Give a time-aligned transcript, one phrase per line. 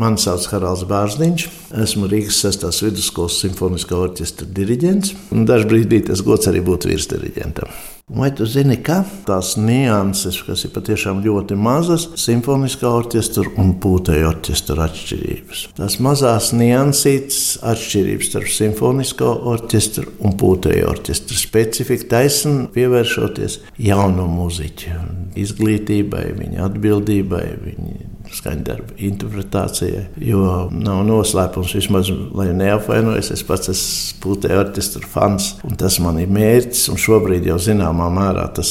[0.00, 1.42] Mani sauc Haralds Bārzdiņš,
[1.82, 2.62] esmu Rīgas 6.
[2.86, 5.12] vidusskolas simfoniskā orķestra diriģents.
[5.28, 7.68] Dažbrīd tas gods arī būt virsdiriģentam.
[8.10, 14.30] Vai tu zini, ka tās nianses, kas ir patiešām ļoti mazas, simfoniskā orķestra un pūtēja
[14.30, 15.60] orķestra atšķirības?
[15.76, 23.60] Tās mazās niansītas atšķirības starp simfonisko orķestru un pūtēja orķestra specifika taisnība pievēršoties
[23.90, 24.96] jaunu muziķu
[25.44, 30.04] izglītībai, viņa atbildībai, viņa skaņdarbu interpretācijai.
[30.22, 36.30] Jo nav noslēpums, vismaz, lai neapvainojas, es pats esmu orķestra fans, un tas man ir
[36.32, 36.88] mērķis.
[37.00, 38.70] Šobrīd jau zināmā mērā tas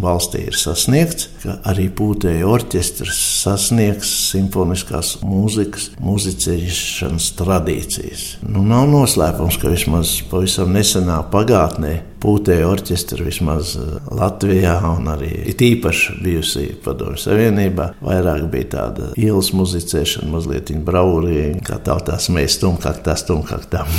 [0.00, 8.26] valstī ir sasniegts, ka arī pūtēja orķestrs sasniegs simfoniskās mūzikas, muzicēšanas tradīcijas.
[8.46, 15.30] Nu, nav noslēpums, ka vismaz pavisam nesenā pagātnē pūtēja orķestra vismaz eh, Latvijā un arī
[15.50, 17.90] īpaši bijusi Padomju Savienībā.
[18.04, 23.86] Vairāk bija tāda ielas muzicēšana, mazliet braurīga, kā tautās mēs stumkaktā, stumkaktā.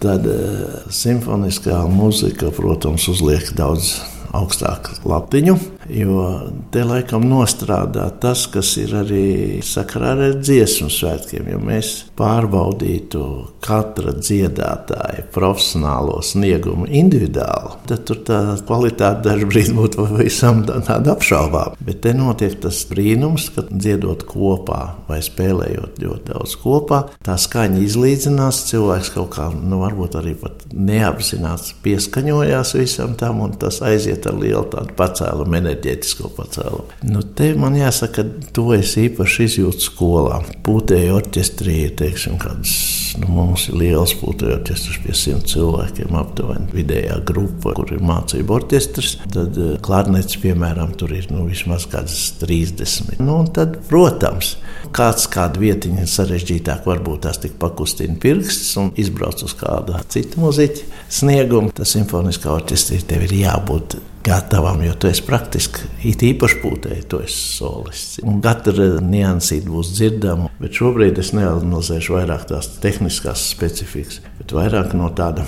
[0.00, 3.98] Tad eh, simfoniskā mūzika, protams, uzliek daudz
[4.36, 5.58] augstāku latiņu.
[5.90, 6.24] Jo
[6.70, 9.24] te laikam nostrādā tas, kas ir arī
[9.66, 11.48] sakarā ar dziesmu svētkiem.
[11.50, 13.22] Ja mēs pārbaudītu
[13.64, 21.78] katra dziedātāja profesionālo sniegumu individuāli, tad tur tā kvalitāte dažkārt būtu pavisam tāda apšaubāma.
[21.84, 27.82] Bet te notiek tas brīnums, ka dziedot kopā vai spēlējot ļoti daudz kopā, tā skaņa
[27.86, 28.62] izlīdzinās.
[28.70, 34.38] Cilvēks kaut kā, nu, varbūt arī pat neapzināti pieskaņojās visam tam, un tas aiziet ar
[34.38, 36.98] lielu tādu pacēlumu enerģētisko pacēlumu.
[37.08, 40.40] Nu, te man jāsaka, ka to es īpaši izjūtu skolā.
[40.66, 42.74] Pūtēji orķestrī teiksim, kādas,
[43.20, 48.56] nu, mums ir liels pūtēji orķestris pie simt cilvēkiem, aptuveni vidējā grupa, kur ir mācību
[48.58, 49.16] orķestris.
[49.32, 53.20] Tad eh, klarnets, piemēram, tur ir nu, vismaz kādas 30.
[53.22, 54.56] Nu, tad, protams,
[54.96, 60.86] kāds kādu vietiņu sarežģītāk, varbūt tās tik pakustina pirksts un izbrauc uz kādu citu muziķu
[61.10, 61.74] sniegumu.
[61.76, 67.20] Tas simfoniskā orķestrī tev ir jābūt gatavam, jo tu esi praktiski it īpaši pūtēji, tu
[67.24, 68.20] esi solists.
[68.26, 74.94] Un katra niansīta būs dzirdama, bet šobrīd es neanalizēšu vairāk tās tehniskās specifikas, bet vairāk
[74.98, 75.44] no tāda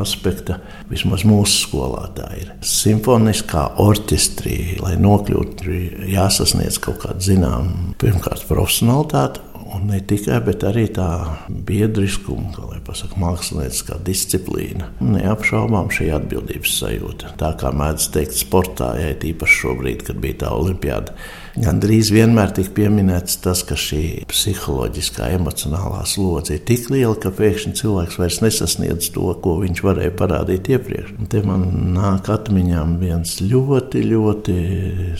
[0.00, 0.58] aspekta,
[0.90, 2.52] vismaz mūsu skolā tā ir.
[2.64, 5.80] Simfoniskā orķestrī, lai nokļūtu,
[6.12, 11.08] jāsasniedz kaut kāda zināma, pirmkārt, profesionālitāte Un ne tikai, bet arī tā
[11.48, 14.90] biedriskuma, kā lai pasakā, mākslinieckā disciplīna.
[15.02, 17.32] Neapšaubām šī atbildības sajūta.
[17.40, 21.16] Tā kā mēdz teikt, sportā, ja īpaši šobrīd, kad bija tā olimpiāda
[21.54, 27.30] Gan drīz vienmēr tika pieminēts tas, ka šī psiholoģiskā, emocionālā slodze ir tik liela, ka
[27.34, 31.12] pēkšņi cilvēks vairs nesasniedz to, ko viņš varēja parādīt iepriekš.
[31.14, 31.62] Un te man
[31.94, 34.56] nāk atmiņā viens ļoti, ļoti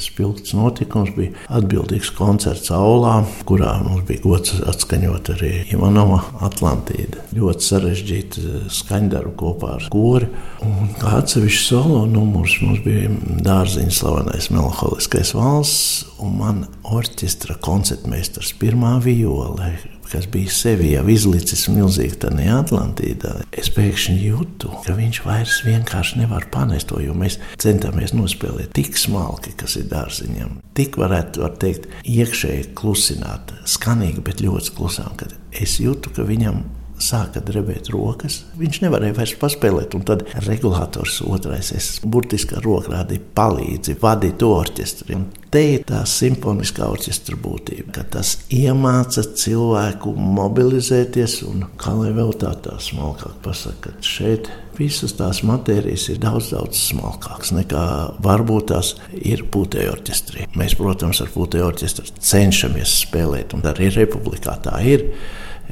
[0.02, 1.12] spilgts notikums.
[1.14, 7.28] Bija atbildīgs koncerts aulā, kurā mums bija gods atskaņot arī Ivanova Atlantīda.
[7.38, 10.32] Ļoti sarežģīta skaņdarba kopā ar kori.
[10.66, 13.14] Un kā atsevišķs solo numurs mums bija
[13.46, 19.74] dārziņa slavenais melanholiskais valsts un man orķestra koncertmeistars pirmā viole,
[20.10, 26.20] kas bija sevi jau izlicis milzīgi tādā Atlantīdā, es pēkšņi jūtu, ka viņš vairs vienkārši
[26.22, 30.60] nevar panest to, jo mēs centāmies nospēlēt tik smalki, kas ir dārziņam.
[30.76, 36.62] Tik varētu var teikt, iekšēji klusināt, skanīgi, bet ļoti klusām, kad es jūtu, ka viņam
[37.02, 38.42] sāka drebēt rokas.
[38.58, 44.50] Viņš nevarēja vairs paspēlēt, un tad regulators otrais, es burtiski ar rokradi palīdzi vadīt to
[44.56, 45.18] orķestri.
[45.18, 52.12] Un te ir tā simfoniskā orķestra būtība, ka tas iemāca cilvēku mobilizēties, un kā lai
[52.16, 57.84] vēl tā tā smalkāk pasaka, šeit visas tās matērijas ir daudz, daudz smalkākas nekā
[58.24, 60.48] varbūt tās ir pūtēji orķestrī.
[60.58, 65.08] Mēs, protams, ar pūtēji orķestru cenšamies spēlēt, un arī republikā tā ir.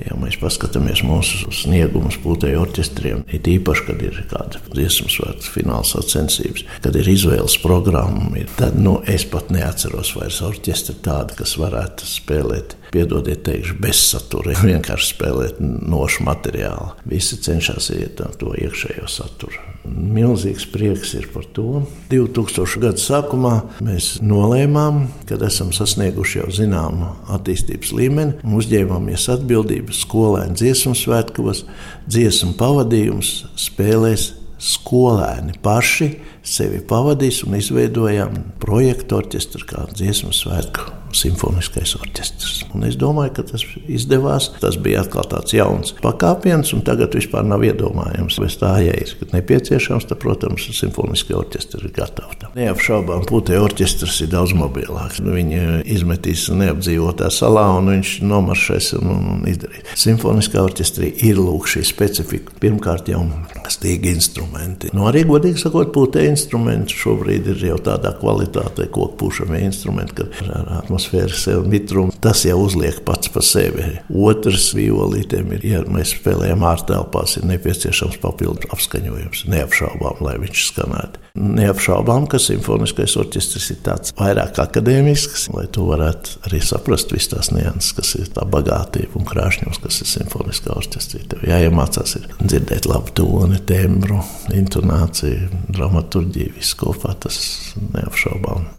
[0.01, 5.85] Ja mēs paskatāmies mūsu sniegumus pūtēju orķestriem, it īpaši, kad ir kāda dziesmu svētku fināla
[5.87, 12.09] sacensības, kad ir izvēles programma, tad nu, es pat neatceros vairs orķestri tādu, kas varētu
[12.09, 16.93] spēlēt piedodiet, teikšu, bezsatura, vienkārši spēlēt nošu materiālu.
[17.09, 19.72] Visi cenšas iet to iekšējo saturu.
[19.83, 21.83] Milzīgs prieks ir par to.
[22.13, 22.79] 2000.
[22.85, 30.55] gada sākumā mēs nolēmām, kad esam sasnieguši jau zināmu attīstības līmeni, un uzņēmāmies atbildību skolēnu
[30.61, 31.65] dziesmu svētkos,
[32.07, 34.31] dziesmu pavadījums spēlēs
[34.63, 36.13] skolēni paši
[36.47, 42.63] sevi pavadīs un izveidojām projektu orķestru kā dziesmu svētku simfoniskais orķestris.
[42.77, 44.51] Un es domāju, ka tas izdevās.
[44.63, 48.39] Tas bija atkal tāds jauns pakāpiens, un tagad vispār nav iedomājams.
[48.43, 52.39] Bez tā, ja ir nepieciešams, tad, protams, simfoniskie orķestri ir gatavi.
[52.41, 52.55] Tam.
[52.57, 55.23] Neapšaubām, putekļi orķestris ir daudz mobilāks.
[55.23, 59.95] Viņi izmetīs neapdzīvotā salā, un viņš nomaršēs un, un, un izdarīs.
[59.99, 62.57] Simfoniskā orķestrī ir lūk šī specifika.
[62.63, 63.25] Pirmkārt, jau
[63.73, 64.91] stīgi instrumenti.
[64.97, 70.53] Nu, arī, godīgi sakot, putekļi instrumenti šobrīd ir jau tādā kvalitātē, koku pušamie instrumenti, kad
[70.53, 73.99] ar atmosfēras mitrumu tas jau uzliek pats par sevi.
[74.09, 79.47] Otrs violītēm ir, ja mēs spēlējam ārtelpās, ir nepieciešams papildu apskaņojums.
[79.51, 81.23] Neapšaubām, lai viņš skanētu.
[81.33, 87.51] Neapšaubām, ka simfoniskais orķestris ir tāds vairāk akadēmisks, lai to varētu arī saprast visas tās
[87.55, 91.25] nianses, kas ir tā bagātība un krāšņums, kas ir simfoniskā orķestrī.
[91.33, 94.21] Tev jāiemācās ir dzirdēt labu toni, tembru,
[94.53, 97.41] intonāciju, dramaturģiju, visu kopā tas
[97.81, 98.69] neapšaubām.